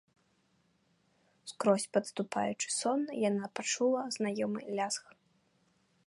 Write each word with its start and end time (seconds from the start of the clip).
Скорзь 1.51 1.83
падступаючы 1.97 2.67
сон 2.79 3.01
яна 3.29 3.45
пачула 3.59 4.01
знаёмы 4.17 4.59
лязг. 4.79 5.05